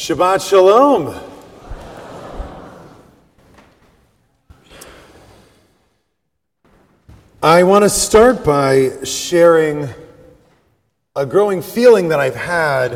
[0.00, 1.14] Shabbat Shalom.
[7.42, 9.90] I want to start by sharing
[11.14, 12.92] a growing feeling that I've had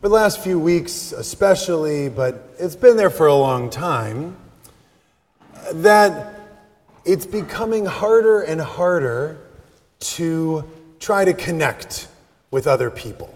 [0.00, 4.38] for the last few weeks, especially, but it's been there for a long time,
[5.70, 6.34] that
[7.04, 9.36] it's becoming harder and harder
[10.00, 10.64] to
[10.98, 12.08] try to connect
[12.50, 13.35] with other people.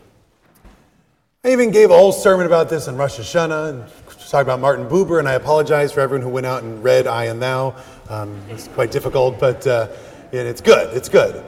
[1.42, 3.84] I even gave a whole sermon about this in Rosh Hashanah and
[4.28, 7.24] talked about Martin Buber, and I apologize for everyone who went out and read I
[7.24, 7.74] and Thou.
[8.10, 9.88] Um, it's quite difficult, but uh,
[10.32, 10.94] it's good.
[10.94, 11.42] It's good.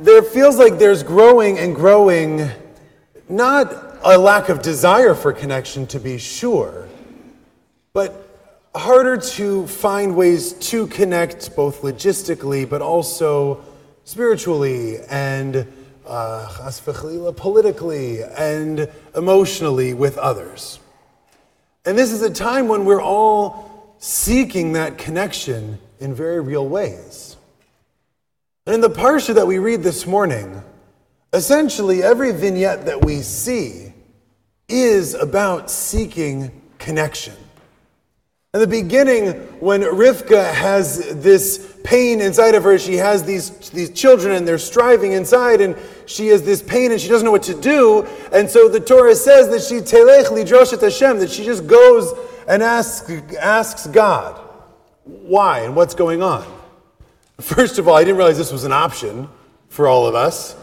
[0.00, 2.48] There feels like there's growing and growing,
[3.28, 6.88] not a lack of desire for connection to be sure,
[7.92, 8.26] but
[8.74, 13.62] harder to find ways to connect both logistically but also
[14.04, 15.66] spiritually and
[16.06, 20.78] uh, politically and emotionally with others.
[21.84, 27.36] And this is a time when we're all seeking that connection in very real ways.
[28.66, 30.62] And in the parsha that we read this morning,
[31.32, 33.92] essentially every vignette that we see
[34.68, 37.34] is about seeking connection.
[38.54, 43.90] In the beginning, when Rivka has this pain inside of her, she has these, these
[43.90, 47.44] children and they're striving inside, and she has this pain and she doesn't know what
[47.44, 48.04] to do.
[48.32, 52.12] And so the Torah says that she telech lidroshet Hashem, that she just goes
[52.48, 54.40] and asks, asks God
[55.04, 56.44] why and what's going on.
[57.40, 59.28] First of all, I didn't realize this was an option
[59.68, 60.56] for all of us.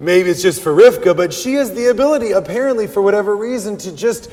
[0.00, 3.94] Maybe it's just for Rivka, but she has the ability, apparently, for whatever reason, to
[3.94, 4.28] just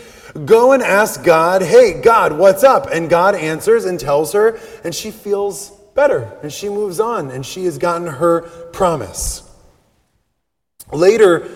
[0.45, 2.87] go and ask God, hey, God, what's up?
[2.91, 7.45] And God answers and tells her, and she feels better, and she moves on, and
[7.45, 9.43] she has gotten her promise.
[10.91, 11.47] Later,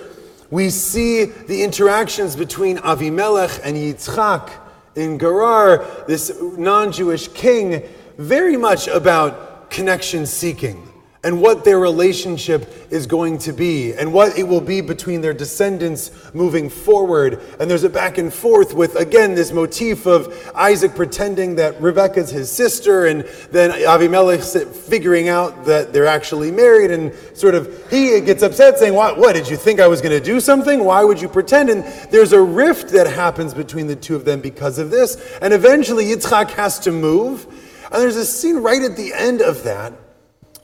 [0.51, 4.51] we see the interactions between Avimelech and Yitzchak
[4.95, 7.81] in Gerar, this non Jewish king,
[8.17, 10.92] very much about connection seeking
[11.23, 15.33] and what their relationship is going to be and what it will be between their
[15.33, 17.41] descendants moving forward.
[17.59, 22.29] And there's a back and forth with, again, this motif of Isaac pretending that Rebecca's
[22.29, 28.19] his sister and then Avimelech figuring out that they're actually married and sort of he
[28.19, 30.83] gets upset saying, what, what did you think I was going to do something?
[30.83, 31.69] Why would you pretend?
[31.69, 35.15] And there's a rift that happens between the two of them because of this.
[35.41, 37.45] And eventually Yitzchak has to move.
[37.85, 39.93] And there's a scene right at the end of that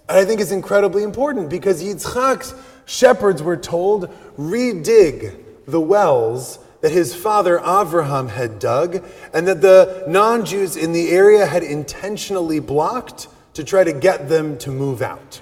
[0.10, 2.56] and I think it's incredibly important because Yitzchak's
[2.86, 5.36] shepherds were told, redig
[5.68, 11.10] the wells that his father Avraham had dug and that the non Jews in the
[11.10, 15.42] area had intentionally blocked to try to get them to move out.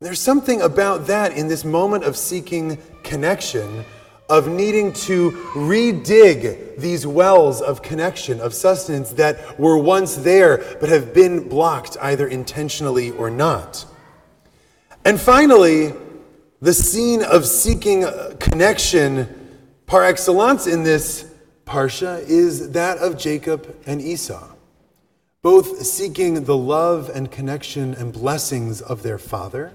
[0.00, 3.84] There's something about that in this moment of seeking connection
[4.32, 10.88] of needing to redig these wells of connection, of sustenance that were once there but
[10.88, 13.84] have been blocked either intentionally or not.
[15.04, 15.92] And finally,
[16.62, 19.28] the scene of seeking uh, connection
[19.84, 21.30] par excellence in this
[21.66, 24.48] parsha is that of Jacob and Esau,
[25.42, 29.74] both seeking the love and connection and blessings of their father,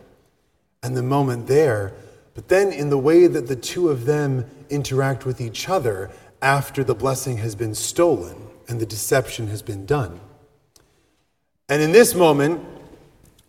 [0.81, 1.93] and the moment there
[2.37, 6.83] but then, in the way that the two of them interact with each other after
[6.83, 8.35] the blessing has been stolen
[8.67, 10.19] and the deception has been done.
[11.67, 12.63] And in this moment,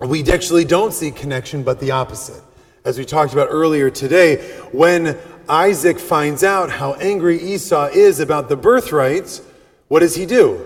[0.00, 2.42] we actually don't see connection, but the opposite.
[2.82, 4.36] As we talked about earlier today,
[4.72, 5.18] when
[5.50, 9.42] Isaac finds out how angry Esau is about the birthrights,
[9.88, 10.64] what does he do?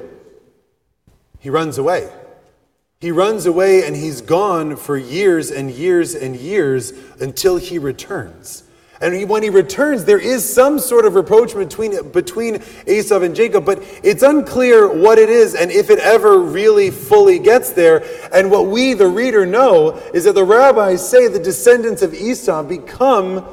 [1.40, 2.08] He runs away.
[3.02, 8.62] He runs away and he's gone for years and years and years until he returns.
[9.00, 13.34] And he, when he returns, there is some sort of reproach between, between Esau and
[13.34, 18.04] Jacob, but it's unclear what it is and if it ever really fully gets there.
[18.32, 22.62] And what we, the reader, know is that the rabbis say the descendants of Esau
[22.62, 23.44] become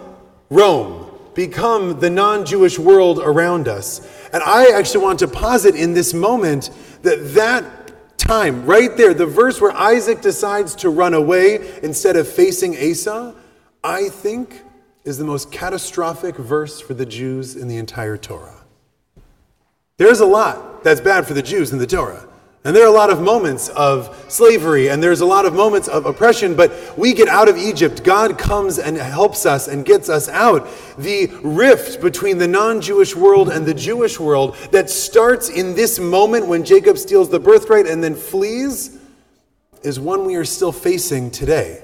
[0.52, 4.08] Rome, become the non Jewish world around us.
[4.32, 6.70] And I actually want to posit in this moment
[7.02, 7.79] that that
[8.30, 13.34] time, right there, the verse where Isaac decides to run away instead of facing Esau,
[13.84, 14.62] I think
[15.04, 18.64] is the most catastrophic verse for the Jews in the entire Torah.
[19.98, 22.28] There's a lot that's bad for the Jews in the Torah.
[22.66, 25.88] And there are a lot of moments of slavery and there's a lot of moments
[25.88, 28.04] of oppression, but we get out of Egypt.
[28.04, 30.68] God comes and helps us and gets us out.
[30.98, 36.00] The rift between the non Jewish world and the Jewish world that starts in this
[36.00, 38.98] moment when Jacob steals the birthright and then flees
[39.82, 41.84] is one we are still facing today.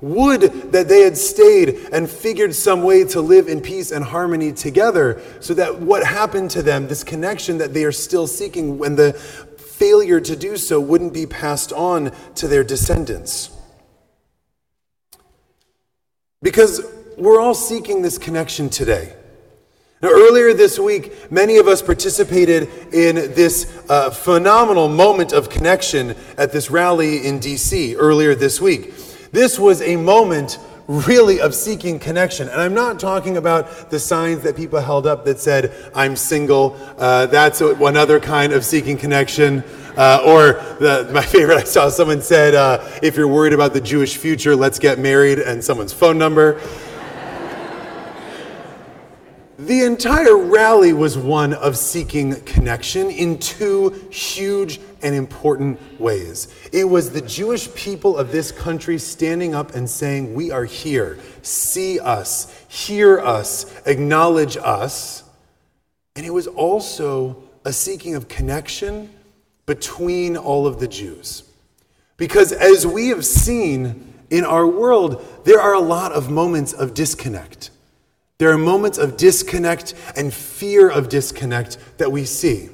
[0.00, 4.52] Would that they had stayed and figured some way to live in peace and harmony
[4.52, 8.96] together so that what happened to them, this connection that they are still seeking, when
[8.96, 9.12] the
[9.78, 13.50] failure to do so wouldn't be passed on to their descendants.
[16.42, 16.84] Because
[17.16, 19.14] we're all seeking this connection today.
[20.02, 26.14] Now, earlier this week, many of us participated in this uh, phenomenal moment of connection
[26.36, 28.94] at this rally in DC earlier this week.
[29.32, 32.48] This was a moment really of seeking connection.
[32.48, 36.76] And I'm not talking about the signs that people held up that said, I'm single.
[36.98, 39.64] Uh, that's one other kind of seeking connection.
[39.96, 43.80] Uh, or the, my favorite, I saw someone said, uh, if you're worried about the
[43.80, 46.60] Jewish future, let's get married, and someone's phone number.
[49.58, 56.52] The entire rally was one of seeking connection in two huge and important ways.
[56.72, 61.20] It was the Jewish people of this country standing up and saying, We are here.
[61.42, 65.22] See us, hear us, acknowledge us.
[66.16, 69.08] And it was also a seeking of connection
[69.66, 71.44] between all of the Jews.
[72.16, 76.92] Because as we have seen in our world, there are a lot of moments of
[76.92, 77.70] disconnect.
[78.38, 82.68] There are moments of disconnect and fear of disconnect that we see.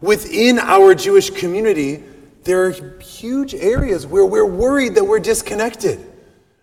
[0.00, 2.02] Within our Jewish community,
[2.44, 5.98] there are huge areas where we're worried that we're disconnected.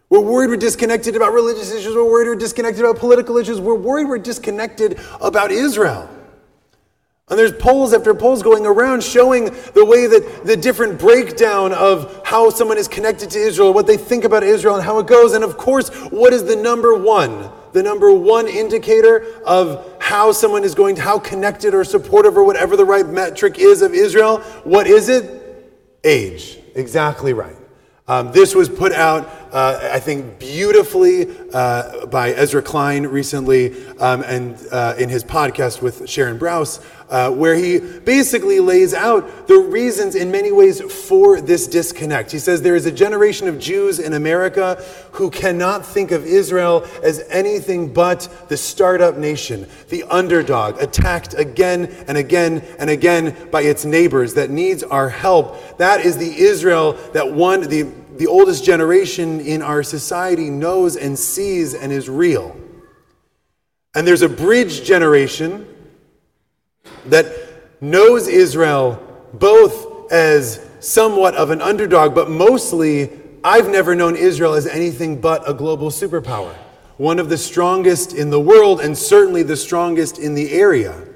[0.10, 1.96] We're worried we're disconnected about religious issues.
[1.96, 3.60] We're worried we're disconnected about political issues.
[3.60, 6.10] We're worried we're disconnected about Israel.
[7.30, 12.22] And there's polls after polls going around showing the way that the different breakdown of
[12.26, 15.34] how someone is connected to Israel, what they think about Israel, and how it goes.
[15.34, 17.52] And of course, what is the number one?
[17.72, 22.76] The number one indicator of how someone is going how connected or supportive or whatever
[22.76, 24.40] the right metric is of Israel.
[24.64, 25.36] What is it?
[26.04, 26.58] Age.
[26.76, 27.56] Exactly right.
[28.08, 34.24] Um, this was put out, uh, I think, beautifully uh, by Ezra Klein recently um,
[34.24, 39.58] and uh, in his podcast with Sharon Brous, uh, where he basically lays out the
[39.58, 42.32] reasons in many ways for this disconnect.
[42.32, 44.76] He says there is a generation of Jews in America
[45.14, 51.88] who cannot think of Israel as anything but the startup nation, the underdog, attacked again
[52.08, 55.78] and again and again by its neighbors that needs our help.
[55.78, 61.18] That is the Israel that one, the the oldest generation in our society knows and
[61.18, 62.54] sees and is real.
[63.96, 65.66] And there's a bridge generation
[67.06, 67.28] that
[67.80, 69.02] knows Israel
[69.32, 73.10] both as somewhat of an underdog, but mostly,
[73.42, 76.54] I've never known Israel as anything but a global superpower.
[76.98, 81.08] One of the strongest in the world, and certainly the strongest in the area.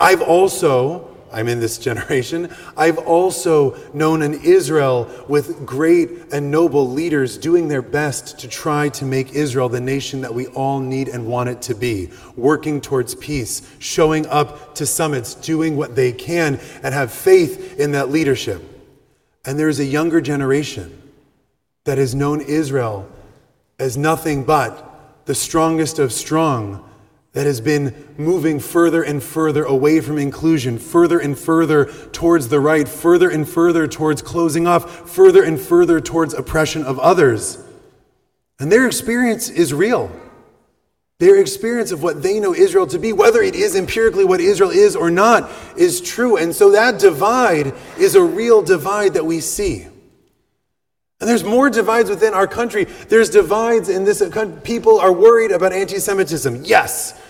[0.00, 2.50] I've also I'm in this generation.
[2.76, 8.88] I've also known an Israel with great and noble leaders doing their best to try
[8.90, 12.80] to make Israel the nation that we all need and want it to be, working
[12.80, 18.10] towards peace, showing up to summits, doing what they can, and have faith in that
[18.10, 18.62] leadership.
[19.44, 21.02] And there is a younger generation
[21.84, 23.08] that has known Israel
[23.78, 26.84] as nothing but the strongest of strong
[27.32, 32.58] that has been moving further and further away from inclusion, further and further towards the
[32.58, 37.62] right, further and further towards closing off, further and further towards oppression of others.
[38.58, 40.10] And their experience is real.
[41.18, 44.70] Their experience of what they know Israel to be, whether it is empirically what Israel
[44.70, 46.36] is or not, is true.
[46.36, 49.88] And so that divide is a real divide that we see.
[51.20, 52.84] And there's more divides within our country.
[52.84, 54.60] There's divides in this country.
[54.62, 56.64] People are worried about anti Semitism.
[56.64, 57.20] Yes.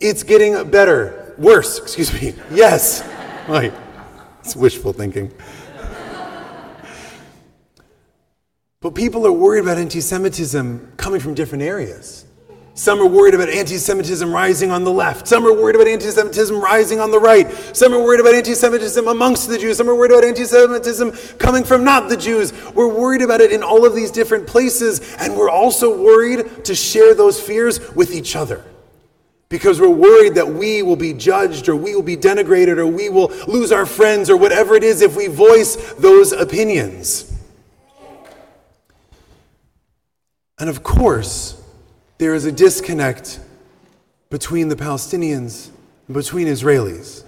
[0.00, 1.34] It's getting better.
[1.38, 2.34] Worse, excuse me.
[2.50, 3.08] Yes.
[3.48, 3.74] Right.
[4.40, 5.32] It's wishful thinking.
[8.80, 12.26] But people are worried about anti Semitism coming from different areas.
[12.80, 15.28] Some are worried about anti Semitism rising on the left.
[15.28, 17.46] Some are worried about anti Semitism rising on the right.
[17.76, 19.76] Some are worried about anti Semitism amongst the Jews.
[19.76, 22.54] Some are worried about anti Semitism coming from not the Jews.
[22.72, 26.74] We're worried about it in all of these different places, and we're also worried to
[26.74, 28.64] share those fears with each other.
[29.50, 33.10] Because we're worried that we will be judged or we will be denigrated or we
[33.10, 37.30] will lose our friends or whatever it is if we voice those opinions.
[40.58, 41.59] And of course,
[42.20, 43.40] there is a disconnect
[44.28, 45.70] between the Palestinians
[46.06, 47.24] and between Israelis.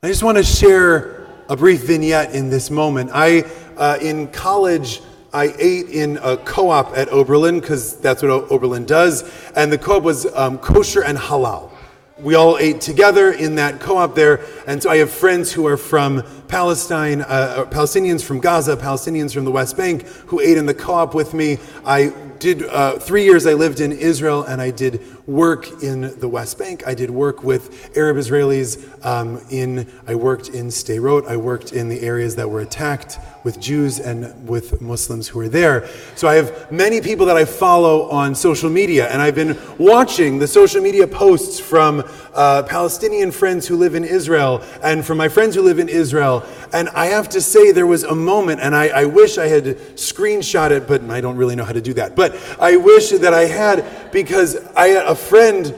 [0.00, 3.10] I just want to share a brief vignette in this moment.
[3.12, 3.40] I,
[3.76, 8.86] uh, in college, I ate in a co op at Oberlin because that's what Oberlin
[8.86, 11.72] does, and the co op was um, kosher and halal.
[12.20, 15.76] we all ate together in that co-op there, and so I have friends who are
[15.76, 20.74] from Palestine, uh, Palestinians from Gaza, Palestinians from the West Bank, who ate in the
[20.74, 21.58] co-op with me.
[21.84, 23.46] I did uh, three years.
[23.46, 26.86] I lived in Israel, and I did work in the West Bank.
[26.86, 28.82] I did work with Arab Israelis.
[29.04, 31.26] Um, in I worked in Sderot.
[31.28, 35.48] I worked in the areas that were attacked with Jews and with Muslims who were
[35.48, 35.88] there.
[36.16, 40.40] So I have many people that I follow on social media, and I've been watching
[40.40, 42.02] the social media posts from
[42.34, 46.44] uh, Palestinian friends who live in Israel and from my friends who live in Israel.
[46.72, 49.64] And I have to say, there was a moment, and I, I wish I had
[49.94, 52.16] screenshot it, but I don't really know how to do that.
[52.16, 55.74] But I wish that I had because I had a friend,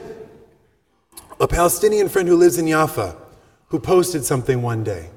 [1.39, 3.15] a Palestinian friend who lives in Jaffa,
[3.67, 5.09] who posted something one day.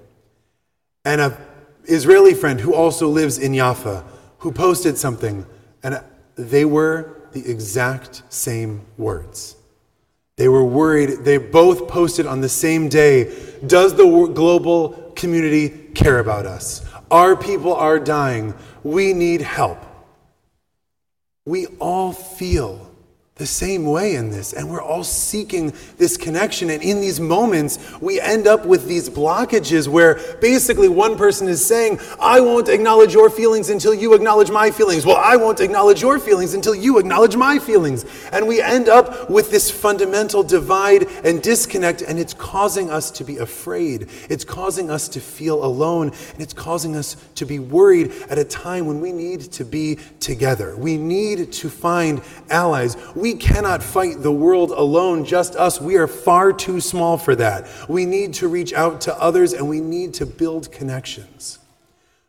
[1.05, 1.39] And a
[1.85, 4.05] Israeli friend who also lives in Jaffa,
[4.39, 5.47] who posted something,
[5.83, 6.01] and
[6.37, 9.57] they were the exact same words.
[10.37, 11.25] They were worried.
[11.25, 13.33] They both posted on the same day
[13.67, 16.85] Does the global community care about us?
[17.11, 18.55] Our people are dying.
[18.83, 19.79] We need help.
[21.45, 22.92] We all feel
[23.43, 24.53] the same way in this.
[24.53, 26.71] And we're all seeking this connection.
[26.71, 31.67] And in these moments, we end up with these blockages where basically one person is
[31.67, 35.05] saying, I won't acknowledge your feelings until you acknowledge my feelings.
[35.05, 38.05] Well, I won't acknowledge your feelings until you acknowledge my feelings.
[38.31, 42.03] And we end up with this fundamental divide and disconnect.
[42.03, 44.09] And it's causing us to be afraid.
[44.31, 46.13] It's causing us to feel alone.
[46.33, 49.99] And it's causing us to be worried at a time when we need to be
[50.21, 50.77] together.
[50.77, 52.97] We need to find allies.
[53.17, 55.81] We cannot fight the world alone, just us.
[55.81, 57.69] We are far too small for that.
[57.89, 61.59] We need to reach out to others and we need to build connections.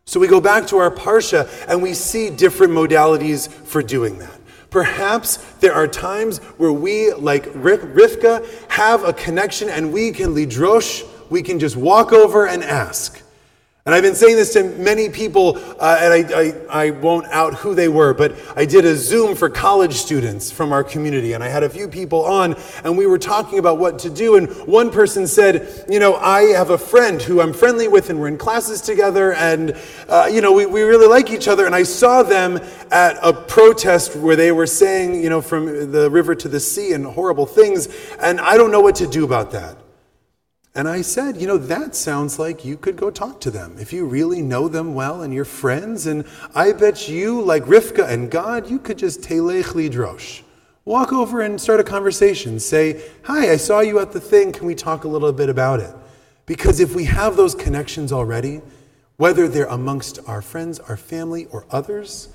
[0.05, 4.39] So we go back to our Parsha and we see different modalities for doing that.
[4.69, 11.07] Perhaps there are times where we, like Rivka, have a connection and we can lidrosh,
[11.29, 13.22] we can just walk over and ask.
[13.85, 17.53] And I've been saying this to many people, uh, and I, I, I, won't out
[17.53, 21.43] who they were, but I did a Zoom for college students from our community, and
[21.43, 24.37] I had a few people on, and we were talking about what to do.
[24.37, 28.21] And one person said, You know, I have a friend who I'm friendly with, and
[28.21, 31.65] we're in classes together, and, uh, you know, we, we really like each other.
[31.65, 36.09] And I saw them at a protest where they were saying, you know, from the
[36.09, 37.89] river to the sea and horrible things,
[38.21, 39.82] and I don't know what to do about that.
[40.75, 43.93] And I said, you know, that sounds like you could go talk to them if
[43.93, 46.07] you really know them well and you're friends.
[46.07, 46.25] And
[46.55, 50.41] I bet you, like Rivka and God, you could just telech lidrosh.
[50.85, 52.59] Walk over and start a conversation.
[52.59, 54.51] Say, hi, I saw you at the thing.
[54.51, 55.93] Can we talk a little bit about it?
[56.45, 58.61] Because if we have those connections already,
[59.17, 62.29] whether they're amongst our friends, our family, or others,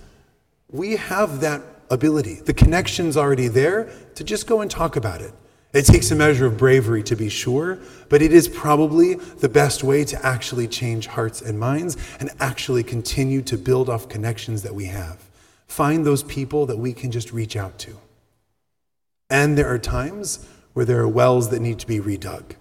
[0.71, 2.35] we have that ability.
[2.37, 5.33] The connection's already there to just go and talk about it.
[5.73, 9.85] It takes a measure of bravery to be sure, but it is probably the best
[9.85, 14.75] way to actually change hearts and minds and actually continue to build off connections that
[14.75, 15.19] we have.
[15.67, 17.99] Find those people that we can just reach out to.
[19.29, 22.55] And there are times where there are wells that need to be redug.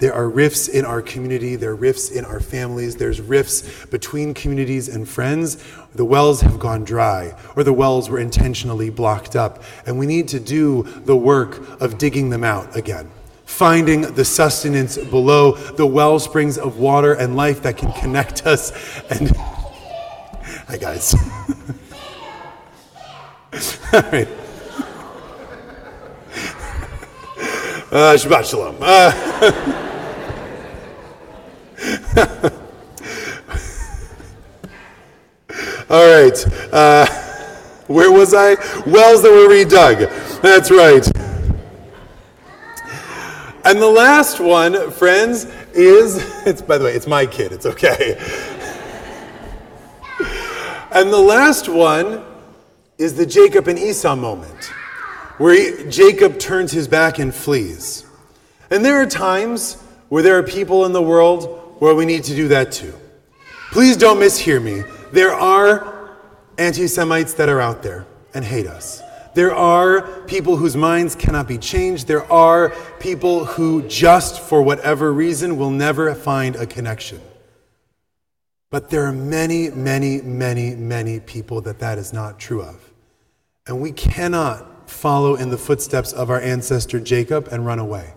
[0.00, 4.32] There are rifts in our community, there are rifts in our families, there's rifts between
[4.32, 5.62] communities and friends.
[5.94, 10.26] The wells have gone dry, or the wells were intentionally blocked up, and we need
[10.28, 13.10] to do the work of digging them out again.
[13.44, 18.72] Finding the sustenance below the well springs of water and life that can connect us.
[19.10, 21.14] And hi, guys.
[23.92, 24.28] All right.
[27.92, 28.76] Uh, Shabbat Shalom.
[28.80, 29.88] Uh,
[35.88, 36.46] All right.
[36.72, 37.06] Uh,
[37.86, 38.54] where was I?
[38.86, 40.40] Wells that were redug.
[40.40, 41.06] That's right.
[43.64, 47.52] And the last one, friends, is it's by the way, it's my kid.
[47.52, 48.18] It's okay.
[50.92, 52.24] And the last one
[52.98, 54.64] is the Jacob and Esau moment,
[55.38, 58.04] where he, Jacob turns his back and flees.
[58.70, 62.34] And there are times where there are people in the world where we need to
[62.36, 62.94] do that too.
[63.72, 64.84] Please don't mishear me.
[65.12, 66.16] There are
[66.58, 69.02] anti Semites that are out there and hate us.
[69.34, 72.06] There are people whose minds cannot be changed.
[72.06, 77.20] There are people who, just for whatever reason, will never find a connection.
[78.70, 82.92] But there are many, many, many, many people that that is not true of.
[83.66, 88.12] And we cannot follow in the footsteps of our ancestor Jacob and run away.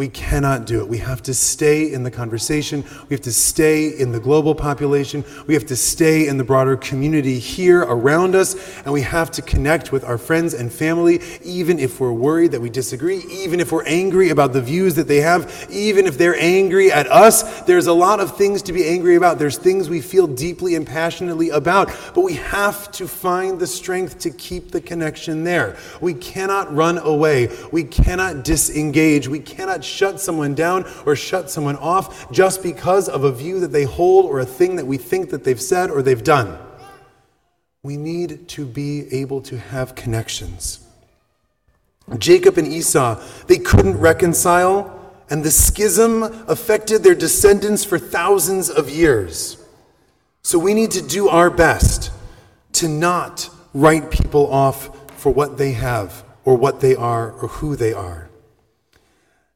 [0.00, 0.88] We cannot do it.
[0.88, 2.86] We have to stay in the conversation.
[3.10, 5.26] We have to stay in the global population.
[5.46, 8.56] We have to stay in the broader community here around us.
[8.78, 12.62] And we have to connect with our friends and family, even if we're worried that
[12.62, 16.40] we disagree, even if we're angry about the views that they have, even if they're
[16.40, 17.60] angry at us.
[17.64, 19.38] There's a lot of things to be angry about.
[19.38, 21.94] There's things we feel deeply and passionately about.
[22.14, 25.76] But we have to find the strength to keep the connection there.
[26.00, 27.54] We cannot run away.
[27.70, 29.28] We cannot disengage.
[29.28, 33.72] We cannot shut someone down or shut someone off just because of a view that
[33.72, 36.58] they hold or a thing that we think that they've said or they've done.
[37.82, 40.86] We need to be able to have connections.
[42.18, 44.96] Jacob and Esau, they couldn't reconcile,
[45.30, 49.56] and the schism affected their descendants for thousands of years.
[50.42, 52.10] So we need to do our best
[52.72, 57.76] to not write people off for what they have or what they are or who
[57.76, 58.29] they are.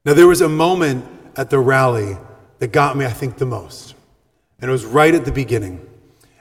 [0.05, 1.07] Now, there was a moment
[1.37, 2.19] at the rally
[2.59, 3.95] that got me, I think, the most.
[4.61, 5.87] And it was right at the beginning.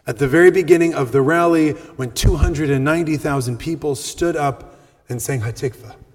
[0.05, 4.77] At the very beginning of the rally, when 290,000 people stood up
[5.09, 5.95] and sang Hatikva.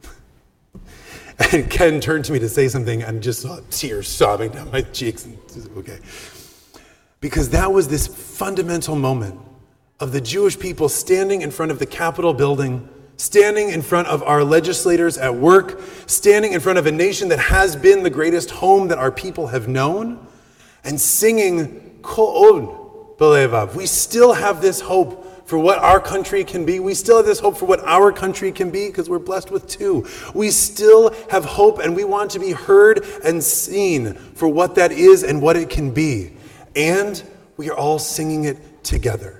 [1.53, 4.83] And Ken turned to me to say something and just saw tears sobbing down my
[4.83, 5.29] cheeks.
[5.77, 6.01] Okay.
[7.21, 9.41] Because that was this fundamental moment
[10.01, 12.89] of the Jewish people standing in front of the Capitol building
[13.19, 17.39] standing in front of our legislators at work, standing in front of a nation that
[17.39, 20.25] has been the greatest home that our people have known,
[20.85, 23.75] and singing Kol od balevav.
[23.75, 26.79] We still have this hope for what our country can be.
[26.79, 29.67] We still have this hope for what our country can be because we're blessed with
[29.67, 30.07] two.
[30.35, 34.93] We still have hope and we want to be heard and seen for what that
[34.93, 36.35] is and what it can be.
[36.77, 37.21] And
[37.57, 39.38] we are all singing it together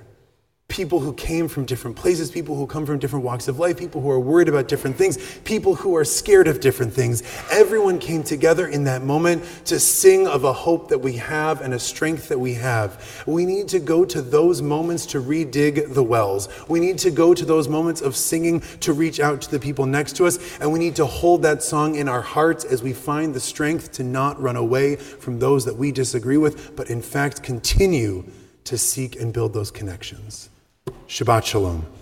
[0.69, 3.99] people who came from different places, people who come from different walks of life, people
[3.99, 7.23] who are worried about different things, people who are scared of different things.
[7.51, 11.73] Everyone came together in that moment to sing of a hope that we have and
[11.73, 13.23] a strength that we have.
[13.25, 16.47] We need to go to those moments to redig the wells.
[16.69, 19.87] We need to go to those moments of singing to reach out to the people
[19.87, 22.93] next to us, and we need to hold that song in our hearts as we
[22.93, 27.01] find the strength to not run away from those that we disagree with, but in
[27.01, 28.23] fact continue
[28.65, 30.48] to seek and build those connections.
[31.07, 31.98] Shabbat Shalom.